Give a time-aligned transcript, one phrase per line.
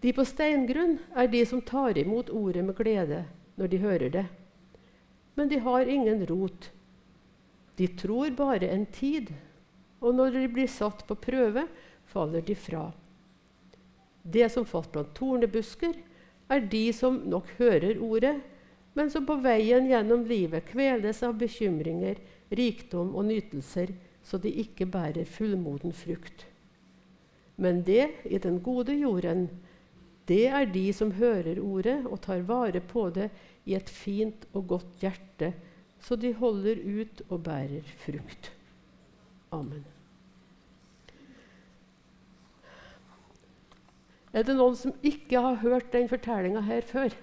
[0.00, 3.24] De på steingrunn er de som tar imot ordet med glede
[3.60, 4.26] når de hører det.
[5.36, 6.70] Men de har ingen rot.
[7.76, 9.32] De tror bare en tid,
[10.00, 11.66] og når de blir satt på prøve,
[12.08, 12.88] faller de fra.
[14.22, 15.94] Det som falt blant tornebusker,
[16.50, 18.40] er de som nok hører ordet,
[18.98, 22.18] men som på veien gjennom livet kveles av bekymringer,
[22.50, 23.92] rikdom og nytelser,
[24.22, 26.46] så de ikke bærer fullmoden frukt.
[27.56, 29.48] Men det i den gode jorden,
[30.28, 33.30] det er de som hører ordet og tar vare på det
[33.66, 35.52] i et fint og godt hjerte,
[36.00, 38.52] så de holder ut og bærer frukt.
[39.52, 39.84] Amen.
[44.30, 47.14] Er det noen som ikke har hørt den fortellinga her før?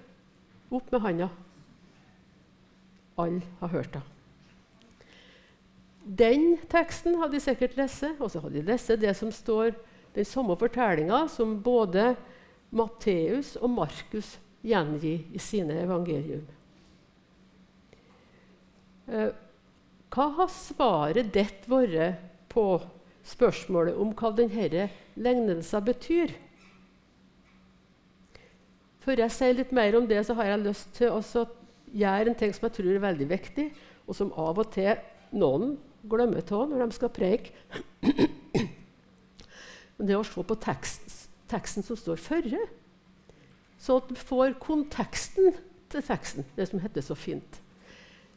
[0.68, 1.28] Opp med handa.
[3.18, 4.04] Alle har hørt den.
[6.18, 9.72] Den teksten hadde de sikkert lest, og så hadde de lest det som står
[10.14, 12.14] den samme fortellinga som både
[12.70, 16.44] Matteus og Markus gjengir i sine evangelium.
[19.08, 19.30] Eh,
[20.12, 22.20] hva har svaret ditt vært
[22.52, 22.66] på
[23.28, 26.34] spørsmålet om hva denne lignelsen betyr?
[29.04, 31.44] Før jeg sier litt mer om det, så har jeg lyst til å
[31.96, 33.68] gjøre en ting som jeg tror er veldig viktig,
[34.08, 34.98] og som av og til
[35.32, 35.76] noen
[36.08, 37.54] glemmer av når de skal preke.
[39.98, 41.10] Det å se på teksten,
[41.48, 42.60] teksten som står førre,
[43.78, 45.54] så at vi får konteksten
[45.90, 47.60] til teksten, det som heter så fint.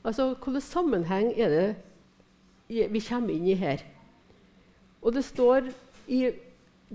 [0.04, 3.84] Altså, Hvilken sammenheng er det vi kommer inn i her?
[5.02, 5.72] Og Det står
[6.08, 6.32] i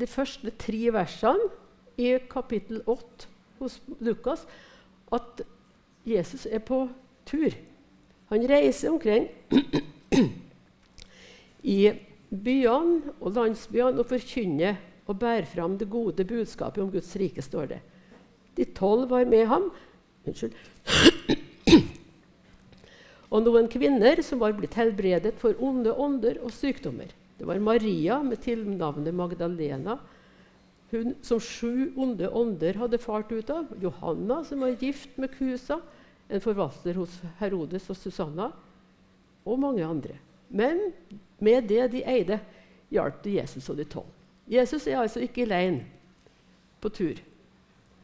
[0.01, 1.51] de første tre versene
[1.97, 3.29] i kapittel 8
[3.59, 4.47] hos Lukas
[5.13, 5.43] at
[6.07, 6.89] Jesus er på
[7.27, 7.51] tur.
[8.29, 9.29] Han reiser omkring
[11.63, 11.93] i
[12.31, 17.43] byene og landsbyene og forkynner og bærer fram det gode budskapet om Guds rike.
[17.43, 17.81] står det.
[18.57, 19.71] De tolv var med ham.
[20.27, 20.53] Unnskyld.
[23.31, 27.11] Og noen kvinner som var blitt helbredet for onde ånder og sykdommer.
[27.37, 29.99] Det var Maria med tilnavnet Magdalena,
[30.91, 33.73] hun som sju onde ånder hadde fart ut av.
[33.83, 35.81] Johanna, som var gift med Kusa,
[36.31, 38.53] en forvalter hos Herodes og Susanna.
[39.47, 40.17] Og mange andre.
[40.49, 40.93] Men
[41.43, 42.39] med det de eide,
[42.91, 44.16] hjalp det Jesus og de tolv.
[44.47, 45.87] Jesus er altså ikke alene
[46.81, 47.19] på tur,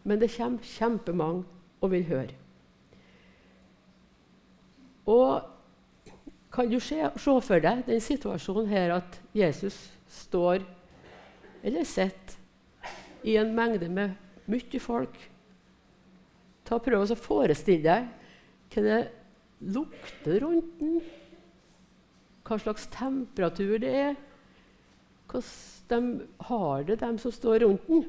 [0.05, 1.45] men det kommer kjempemange
[1.81, 2.35] og vil høre.
[5.07, 5.43] Og
[6.53, 9.77] kan du se, se for deg den situasjonen her at Jesus
[10.11, 10.63] står
[11.63, 12.39] eller sitter
[13.23, 14.17] i en mengde med
[14.51, 15.15] mye folk.
[16.67, 18.11] Ta Prøv å forestille deg
[18.73, 19.01] hva det
[19.73, 21.01] lukter rundt den,
[22.43, 24.17] hva slags temperatur det er,
[25.33, 28.05] hvordan de har det, de som står rundt den.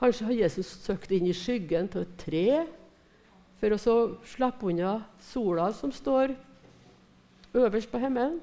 [0.00, 2.44] Kanskje har Jesus søkt inn i skyggen av et tre
[3.60, 6.32] for å slippe unna sola som står
[7.52, 8.38] øverst på himmelen.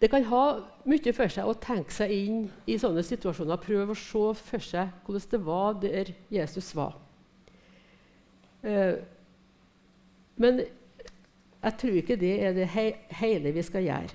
[0.00, 0.44] Det kan ha
[0.88, 3.60] mye for seg å tenke seg inn i sånne situasjoner.
[3.60, 6.96] Prøve å se for seg hvordan det var der Jesus var.
[8.60, 8.96] Eh,
[10.36, 10.60] men
[11.66, 12.84] jeg tror ikke det er det he
[13.18, 14.12] hele vi skal gjøre.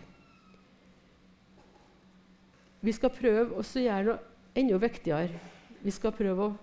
[2.81, 4.19] Vi skal prøve å gjøre noe
[4.57, 5.41] enda viktigere.
[5.83, 6.53] Vi skal prøve å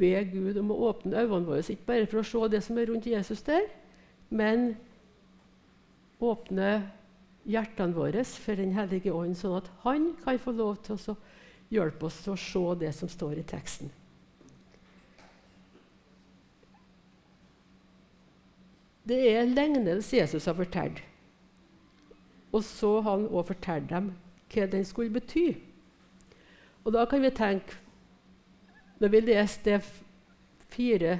[0.00, 2.88] be Gud om å åpne øynene våre, ikke bare for å se det som er
[2.90, 3.68] rundt Jesus der,
[4.28, 4.74] men
[6.20, 6.72] åpne
[7.48, 11.16] hjertene våre for Den hellige ånd, sånn at han kan få lov til å
[11.72, 13.92] hjelpe oss til å se det som står i teksten.
[19.08, 21.00] Det er en lignelse Jesus har fortalt.
[22.52, 24.12] Og så har han også fortalt dem
[24.50, 25.54] hva den skulle bety.
[26.84, 27.78] Og da kan vi tenke
[29.00, 29.76] Når vi leser de
[30.68, 31.14] fire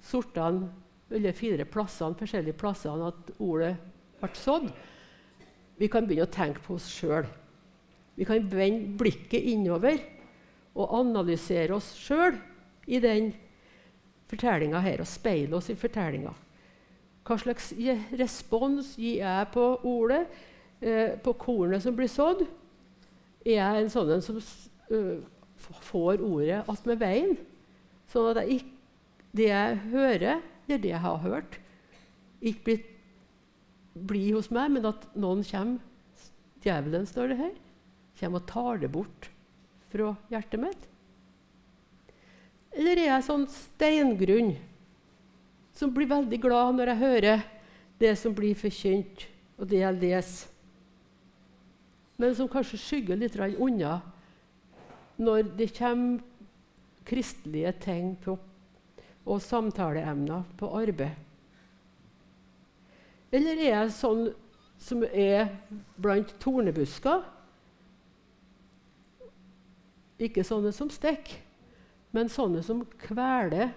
[0.00, 0.68] sortene,
[1.10, 3.72] eller fire plassene, forskjellige plassene at ordet
[4.20, 4.68] ble sådd,
[5.76, 7.26] vi kan begynne å tenke på oss sjøl.
[8.14, 9.98] Vi kan vende blikket innover
[10.76, 12.38] og analysere oss sjøl
[12.86, 13.32] i den
[14.30, 16.30] fortellinga her, og speile oss i fortellinga.
[17.26, 17.72] Hva slags
[18.14, 20.22] respons gir jeg på ordet,
[20.80, 22.44] eh, på kornet som blir sådd?
[23.46, 24.38] Er jeg en sånn som
[24.90, 25.18] uh,
[25.90, 27.36] får ordet attmed veien?
[28.10, 28.62] Sånn at jeg,
[29.34, 31.58] det jeg hører, eller det jeg har hørt,
[32.40, 32.84] ikke blir
[33.96, 35.82] bli hos meg, men at noen kommer
[36.64, 37.52] Djevelen, står det her,
[38.18, 39.28] kommer og tar det bort
[39.92, 40.86] fra hjertet mitt?
[42.76, 44.56] Eller er jeg sånn steingrunn
[45.76, 47.46] som blir veldig glad når jeg hører
[48.00, 50.52] det som blir forkynt, og det jeg leser?
[52.16, 54.00] men som kanskje skygger litt unna
[55.16, 56.20] når det kommer
[57.06, 58.34] kristelige ting på,
[59.26, 61.14] og samtaleemner på arbeid?
[63.32, 64.26] Eller er jeg sånn
[64.82, 65.48] som er
[65.96, 67.22] blant tornebusker?
[70.18, 71.38] Ikke sånne som stikker,
[72.16, 73.72] men sånne som kveler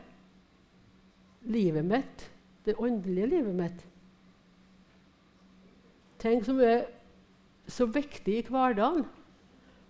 [1.50, 2.25] livet mitt,
[2.66, 3.86] det åndelige livet mitt.
[6.19, 6.86] Ting som er
[7.69, 9.06] så viktig i hverdagen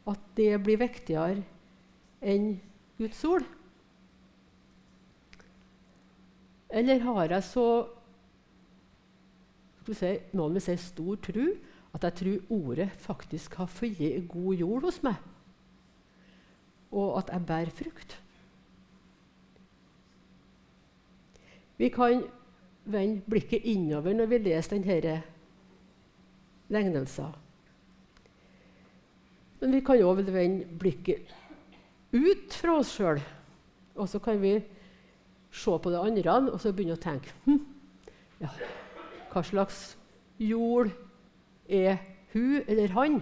[0.10, 1.44] at det blir viktigere
[2.22, 2.52] enn
[3.00, 3.46] Guds ord.
[6.70, 7.66] Eller har jeg så
[9.90, 11.48] si, Noen vil si stor tro
[11.98, 15.16] at jeg tror ordet faktisk har funnet god jord hos meg,
[16.94, 18.20] og at jeg bærer frukt.
[21.80, 22.24] Vi kan
[22.90, 25.22] vende blikket innover når vi leser denne
[26.70, 27.36] lignelsen.
[29.60, 31.32] Men vi kan òg vende blikket
[32.12, 33.22] ut fra oss sjøl.
[34.00, 34.58] Og så kan vi
[35.52, 37.64] se på det andre og så begynne å tenke hm,
[38.40, 38.52] ja,
[39.32, 39.98] Hva slags
[40.40, 40.92] jord
[41.68, 41.98] er
[42.34, 43.20] hun eller han?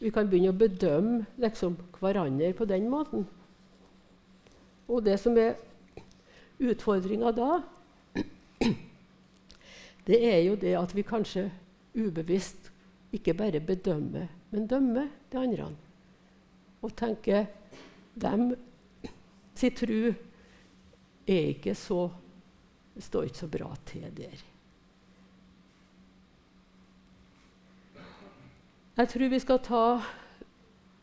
[0.00, 3.26] Vi kan begynne å bedømme liksom, hverandre på den måten.
[4.88, 5.56] Og det som er
[6.60, 7.62] utfordringa da,
[10.06, 11.48] det er jo det at vi kanskje
[11.94, 12.70] ubevisst
[13.14, 15.70] ikke bare bedømmer, men dømmer de andre.
[16.82, 17.46] Og tenker
[18.20, 18.52] dem
[19.54, 20.12] sin tru
[21.26, 22.08] er ikke så
[23.00, 24.42] står ikke så bra til der.
[28.96, 29.84] Jeg tror vi skal ta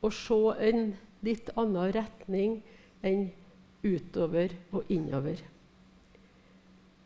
[0.02, 0.40] og se
[0.70, 0.94] en
[1.26, 2.62] litt annen retning
[3.04, 3.26] enn
[3.84, 5.42] utover og innover.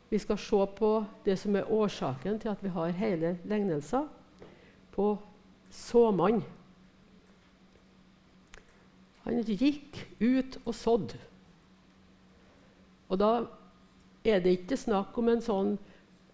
[0.10, 0.92] Vi skal se på
[1.26, 4.08] det som er årsaken til at vi har hele lignelser,
[4.96, 5.18] på
[5.76, 6.40] såmann.
[9.26, 11.18] Han gikk ut og sådde.
[13.10, 13.32] Og da
[14.24, 15.74] er det ikke snakk om en sånn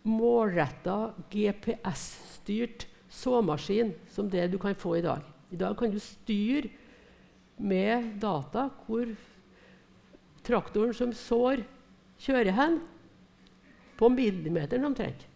[0.08, 5.26] målretta, GPS-styrt såmaskin som det du kan få i dag.
[5.52, 6.70] I dag kan du styre
[7.58, 9.10] med data hvor
[10.52, 11.64] traktoren som sår,
[12.22, 12.80] kjører hen.
[13.98, 15.28] På millimeteren omtrent.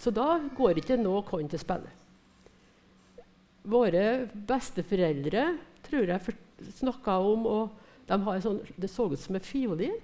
[0.00, 1.92] så da går ikke noe korn til spille.
[3.64, 5.46] Våre besteforeldre
[5.84, 6.36] tror jeg
[6.80, 9.96] snakka om og de sånn, Det så ut som en fiolin.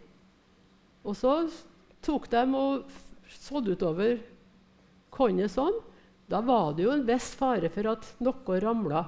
[1.05, 1.35] Og så
[2.01, 2.89] tok de og
[3.29, 4.21] sådde utover
[5.13, 5.77] kornet sånn.
[6.31, 9.05] Da var det jo en viss fare for at noe ramla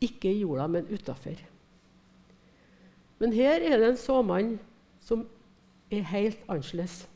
[0.00, 1.36] ikke i jorda, men utafor.
[3.18, 4.56] Men her er det en såmann
[5.00, 5.26] som
[5.90, 7.06] er helt annerledes.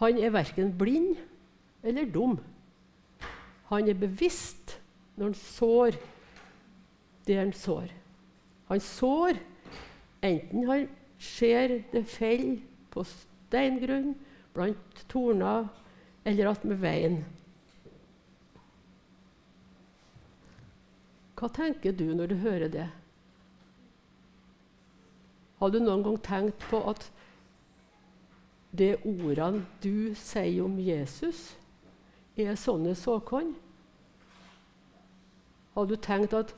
[0.00, 1.16] Han er verken blind
[1.82, 2.38] eller dum.
[3.70, 4.78] Han er bevisst
[5.16, 5.98] når han sår
[7.26, 7.88] det han sår.
[8.68, 9.38] Han sår
[10.24, 10.88] enten han
[11.18, 12.60] ser det faller
[12.92, 14.14] på steingrunn,
[14.54, 15.66] blant torner
[16.24, 17.22] eller attmed veien.
[21.34, 22.86] Hva tenker du når du hører det?
[25.64, 27.06] Har du noen gang tenkt på at
[28.76, 31.54] de ordene du sier om Jesus,
[32.36, 33.54] er sånne såkorn?
[35.72, 36.50] Har du tenkt at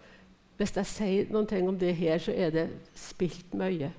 [0.58, 2.64] hvis jeg sier noe om det her, så er det
[2.98, 3.92] spilt mye?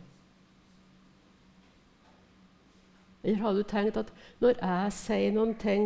[3.24, 4.12] Eller har du tenkt at
[4.44, 5.78] når jeg sier noe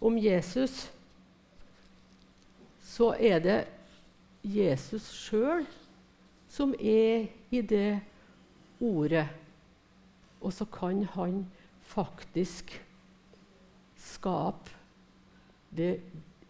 [0.00, 0.86] om Jesus,
[2.80, 3.58] så er det
[4.40, 5.68] Jesus sjøl
[6.48, 8.00] som er i det
[8.82, 9.28] ordet.
[10.42, 11.44] Og så kan han
[11.92, 12.74] faktisk
[14.02, 14.82] skape
[15.72, 16.00] det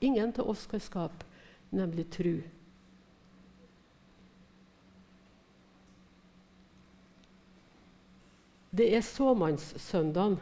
[0.01, 1.27] ingen av oss kan skape,
[1.71, 2.41] nemlig tru.
[8.73, 10.41] Det er såmannssøndagen.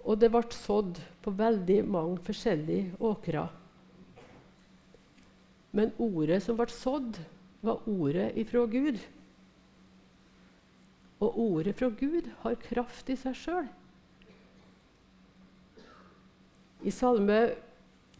[0.00, 3.50] Og det ble sådd på veldig mange forskjellige åkrer.
[5.76, 7.20] Men ordet som ble sådd,
[7.62, 8.98] var ordet ifra Gud.
[11.20, 13.68] Og ordet fra Gud har kraft i seg sjøl.
[16.80, 17.40] I Salme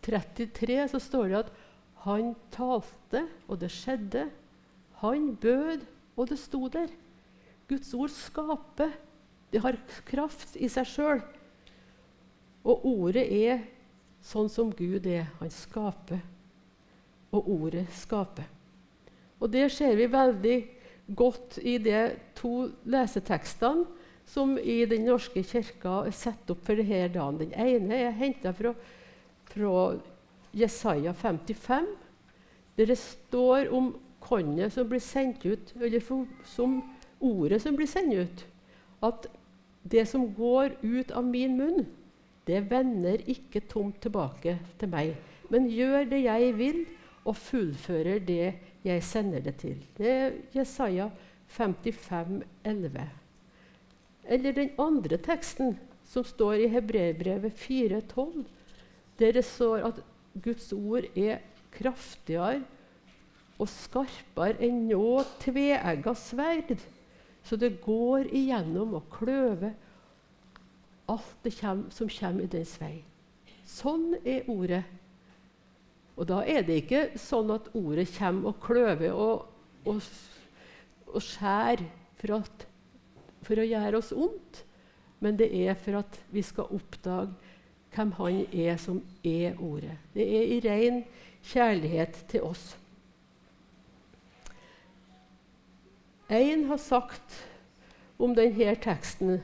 [0.05, 1.53] 33 så står det at
[2.05, 4.27] han talte, og det skjedde.
[5.01, 5.85] Han bød,
[6.17, 6.93] og det sto der.
[7.69, 8.93] Guds ord skaper.
[9.53, 9.79] Det har
[10.09, 11.21] kraft i seg sjøl.
[12.65, 13.65] Og ordet er
[14.25, 15.31] sånn som Gud er.
[15.41, 16.21] Han skaper.
[17.33, 18.49] Og ordet skaper.
[19.41, 20.59] Og det ser vi veldig
[21.17, 22.03] godt i de
[22.39, 23.87] to lesetekstene
[24.31, 27.41] som i Den norske kirka er satt opp for denne dagen.
[27.41, 28.75] Den ene er henta fra,
[29.51, 29.73] fra
[30.55, 31.89] Jesaja 55,
[32.79, 33.91] der det står om
[34.23, 36.05] kornet som blir sendt ut, eller
[36.47, 36.79] som
[37.19, 38.45] ordet som blir sendt ut.
[39.03, 39.27] At
[39.83, 41.87] det som går ut av min munn,
[42.47, 45.15] det vender ikke tomt tilbake til meg,
[45.51, 46.81] men gjør det jeg vil,
[47.31, 48.47] og fullfører det
[48.85, 49.79] jeg sender det til.
[49.97, 51.11] Det er Jesaja
[51.51, 53.07] 55, 11.
[54.31, 58.45] Eller den andre teksten, som står i Hebreerbrevet 4,12,
[59.19, 60.01] der det står at
[60.43, 61.39] Guds ord er
[61.75, 62.63] kraftigere
[63.61, 66.75] og skarpere enn nå tveegga sverd.
[67.45, 69.77] Så det går igjennom og kløver
[71.11, 71.49] alt
[71.95, 73.01] som kommer i dens vei.
[73.67, 74.83] Sånn er ordet.
[76.17, 79.47] Og da er det ikke sånn at ordet kommer og kløver og,
[79.89, 80.03] og,
[81.07, 81.87] og skjærer
[82.21, 82.51] for,
[83.47, 84.65] for å gjøre oss ondt,
[85.21, 87.33] men det er for at vi skal oppdage
[87.91, 89.97] hvem Han er som er Ordet.
[90.15, 91.03] Det er i ren
[91.43, 92.77] kjærlighet til oss.
[96.31, 97.41] Én har sagt
[98.19, 99.41] om denne teksten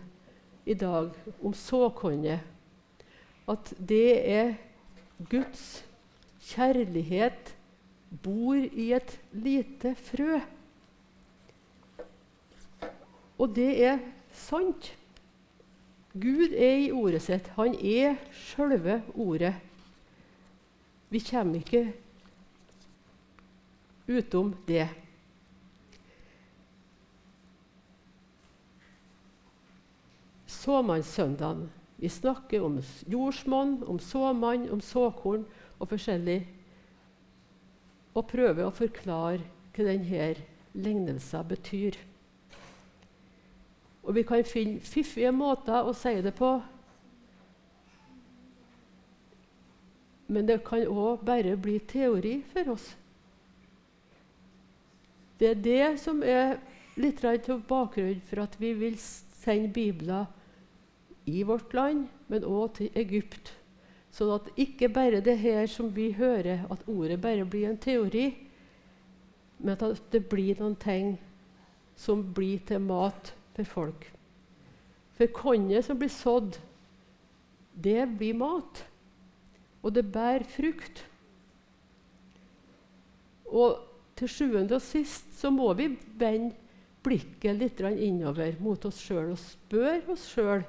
[0.67, 1.11] i dag,
[1.43, 2.41] om såkornet,
[3.49, 4.55] at det er
[5.31, 5.85] Guds
[6.47, 7.55] kjærlighet
[8.23, 10.39] bor i et lite frø.
[13.39, 13.99] Og det er
[14.33, 14.93] sant.
[16.17, 17.51] Gud er i ordet sitt.
[17.59, 19.55] Han er sjølve ordet.
[21.13, 21.93] Vi kommer ikke
[24.09, 24.89] utom det.
[30.47, 31.69] Såmannssøndagen.
[31.97, 35.47] Vi snakker om jordsmonn, om såmann, om såkorn
[35.79, 36.41] og forskjellig.
[38.17, 39.45] Og prøver å forklare
[39.77, 40.29] hva denne
[40.77, 41.99] lignelsen betyr.
[44.07, 46.53] Og vi kan finne fiffige måter å si det på.
[50.31, 52.87] Men det kan òg bare bli teori for oss.
[55.39, 56.57] Det er det som er
[56.97, 60.27] litt av bakgrunnen for at vi vil sende bibler
[61.27, 63.53] i vårt land, men òg til Egypt.
[64.17, 68.31] Sånn at ikke bare det her som vi hører, at ordet bare blir en teori,
[69.59, 71.17] men at det blir noen ting
[72.01, 74.07] som blir til mat for folk.
[75.17, 76.57] For kornet som blir sådd,
[77.73, 78.83] det blir mat.
[79.85, 81.05] Og det bærer frukt.
[83.47, 83.83] Og
[84.17, 86.57] til sjuende og sist så må vi vende
[87.05, 90.65] blikket litt innover mot oss sjøl og spørre oss sjøl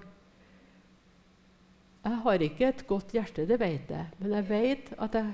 [2.06, 5.34] Jeg har ikke et godt hjerte, det vet jeg, men jeg vet at jeg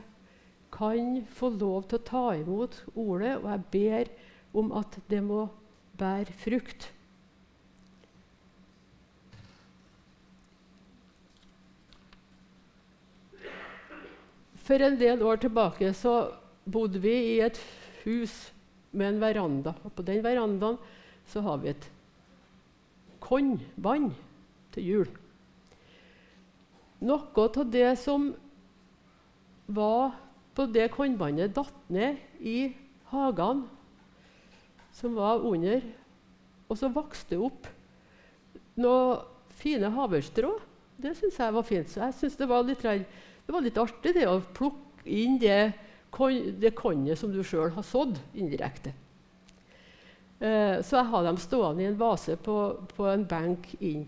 [0.74, 4.12] kan få lov til å ta imot ordet, og jeg ber
[4.58, 5.46] om at det må
[6.00, 6.90] bære frukt.
[14.64, 16.32] For en del år tilbake så
[16.64, 17.60] bodde vi i et
[18.06, 18.54] hus
[18.96, 19.74] med en veranda.
[19.84, 20.80] Og på den verandaen
[21.28, 21.90] så har vi et
[23.24, 24.14] kornvann
[24.76, 25.12] til jul.
[27.04, 28.32] Noe av det som
[29.68, 30.14] var
[30.54, 32.72] på det kornvannet, datt ned i
[33.12, 33.68] hagene
[34.94, 35.84] som var under.
[36.70, 37.68] Og så vokste det opp
[38.80, 40.56] noen fine havrestrå.
[40.98, 41.90] Det syns jeg var fint.
[41.90, 45.74] Så jeg synes det var litt det var litt artig det å plukke inn det,
[46.62, 48.94] det kornet som du sjøl har sådd indirekte.
[50.40, 52.56] Eh, så jeg har dem stående i en vase på,
[52.96, 54.06] på, en benk inn.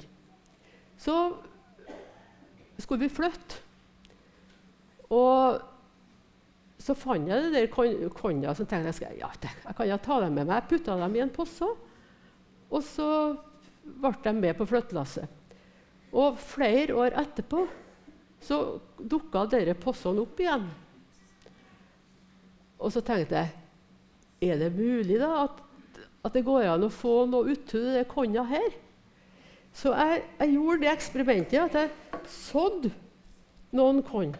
[0.99, 1.35] Så
[2.81, 3.61] skulle vi flytte.
[5.13, 5.61] Og
[6.81, 10.35] så fant jeg det der kornet og tenkte jeg, ja, jeg kan jo ta dem
[10.37, 10.59] med meg.
[10.59, 11.69] Jeg putta dem i en posse,
[12.69, 13.09] og så
[13.85, 15.41] ble de med på flyttelasset.
[16.15, 17.65] Og flere år etterpå
[18.45, 18.59] så
[18.99, 20.65] dukka dere possene opp igjen.
[22.79, 25.61] Og så tenkte jeg er det mulig da at,
[26.27, 28.67] at det går an å få noe uti det konna her?
[29.75, 31.89] Så jeg, jeg, gjorde det eksperimentet at jeg
[32.31, 32.91] sådde
[33.75, 34.35] noen korn.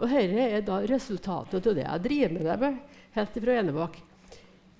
[0.00, 2.72] Og dette er da resultatet av det jeg driver med det
[3.16, 3.98] helt fra Enebakk.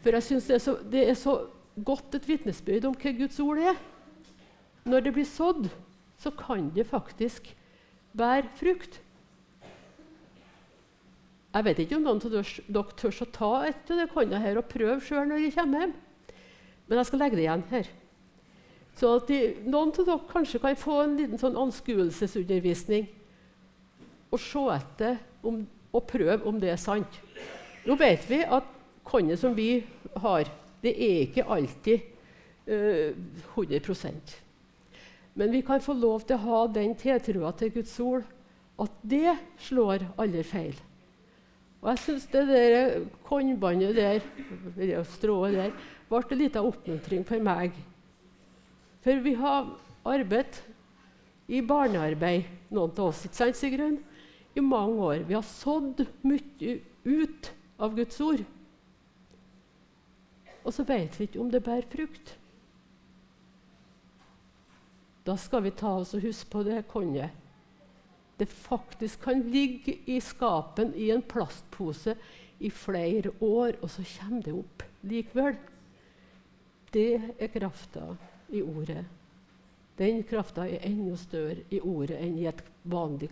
[0.02, 0.59] For jeg syns det,
[0.90, 1.37] det, er så
[1.78, 3.78] godt et vitnesbyrd om hva Guds ord er.
[4.88, 5.69] Når det blir sådd,
[6.19, 7.52] så kan det faktisk
[8.19, 8.99] bære frukt.
[11.52, 14.59] Jeg vet ikke om noen av dere tør å ta et av det kornene her
[14.59, 15.95] og prøve sjøl når de kommer hjem.
[16.88, 17.90] Men jeg skal legge det igjen her.
[18.99, 23.09] Så de, noen av dere kanskje kan få en liten sånn anskuelsesundervisning
[24.33, 27.19] og se etter om, og prøve om det er sant.
[27.85, 28.69] Nå vet vi at
[29.05, 29.83] kornet som vi
[30.23, 30.49] har,
[30.83, 32.05] det er ikke alltid
[32.69, 33.13] uh,
[33.57, 34.33] 100%
[35.35, 38.27] Men vi kan få lov til å ha den tiltroa til Guds ord
[38.83, 39.37] at det
[39.69, 40.75] slår alle feil.
[41.83, 44.21] Og jeg syns det der kornbåndet der,
[44.77, 45.73] det strået der,
[46.09, 47.75] ble en liten oppmuntring for meg.
[49.02, 49.73] For vi har
[50.06, 50.62] arbeidet
[51.52, 53.99] i barnearbeid, noen av oss, ikke sant, Sigrun?
[54.54, 55.25] I mange år.
[55.26, 57.50] Vi har sådd mye ut
[57.82, 58.44] av Guds ord.
[60.62, 62.37] Og så vet vi ikke om det bærer frukt.
[65.26, 67.42] Da skal vi ta oss og huske på det kornet
[68.42, 72.16] det faktisk kan ligge i skapen i en plastpose
[72.59, 75.59] i flere år, og så kommer det opp likevel.
[76.92, 78.16] Det er krafta
[78.52, 79.04] i ordet.
[79.99, 83.28] Den krafta er enda større i ordet enn i et vanlig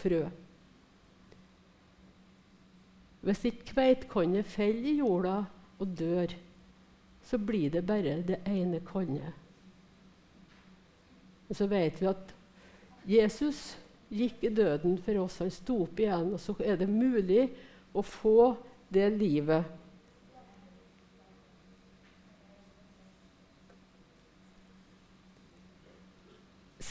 [0.00, 0.24] frø.
[3.24, 5.36] Hvis ikke kveitekornet faller i jorda
[5.80, 6.34] og dør,
[7.24, 9.32] så blir det bare det ene kornet.
[11.48, 12.34] Og så vet vi at
[13.08, 13.62] Jesus
[14.12, 15.40] gikk i døden for oss.
[15.40, 17.48] Han sto opp igjen, og så er det mulig
[17.94, 18.54] å få
[18.92, 19.64] det livet.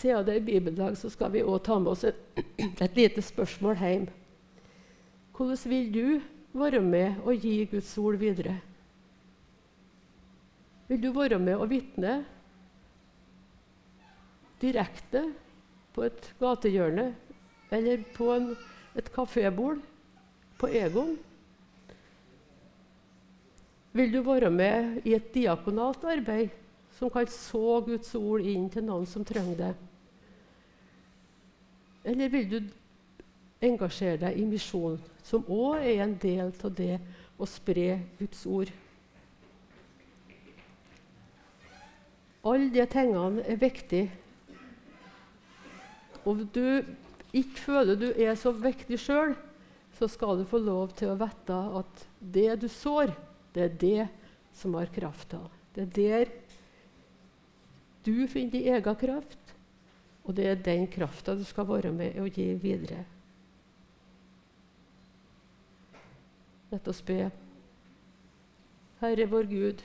[0.04, 2.18] Siden det er bibeldag, så skal vi òg ta med oss et,
[2.84, 4.08] et lite spørsmål hjem.
[5.32, 6.08] Hvordan vil du
[6.60, 8.58] være med og gi Guds ord videre?
[10.90, 12.18] Vil du være med og vitne
[14.60, 15.24] direkte
[15.96, 17.08] på et gatehjørne
[17.72, 18.52] eller på en,
[19.00, 19.80] et kafébord
[20.60, 21.16] på Egon?
[23.96, 26.52] Vil du være med i et diakonalt arbeid
[27.00, 29.74] som kan så Guds ord inn til noen som trenger det?
[32.04, 32.58] Eller vil du
[33.64, 36.98] engasjere deg i misjon, som òg er en del av det
[37.40, 38.74] å spre Guds ord?
[42.44, 44.12] Alle de tingene er viktige
[46.24, 46.84] og du
[47.36, 49.34] ikke føler du er så viktig sjøl,
[49.98, 53.13] så skal du få lov til å vite at det du sår,
[53.54, 54.08] det er det
[54.58, 55.42] som har krafta.
[55.74, 56.34] Det er der
[58.04, 59.38] du finner din egen kraft,
[60.24, 63.04] og det er den krafta du skal være med og gi videre.
[66.72, 67.28] La oss be.
[69.04, 69.82] Herre vår Gud,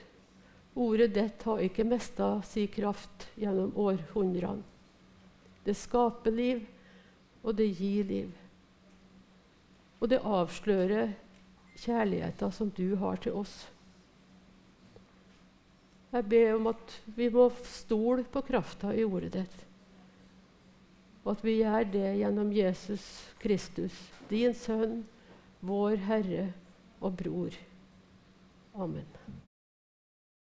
[0.79, 4.64] ordet ditt har ikke mista sin kraft gjennom århundrene.
[5.66, 6.62] Det skaper liv,
[7.42, 8.31] og det gir liv.
[10.01, 11.12] Og det avslører
[11.77, 13.66] kjærligheten som du har til oss.
[16.14, 19.67] Jeg ber om at vi må stole på krafta i ordet ditt.
[21.28, 23.02] Og at vi gjør det gjennom Jesus
[23.42, 23.92] Kristus,
[24.30, 25.02] din sønn,
[25.60, 26.46] vår Herre
[27.04, 27.52] og bror.
[28.72, 29.04] Amen.